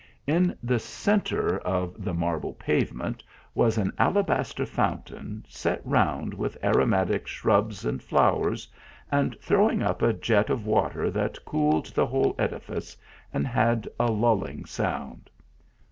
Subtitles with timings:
[0.25, 7.27] In the centre of the marble pavement, was an alabaster fountain, set round with aromatic
[7.27, 8.67] shrubs and flowers,
[9.11, 12.97] and throwing up a jet of water that cooled the whole edifice
[13.31, 15.29] and had a lulling sound.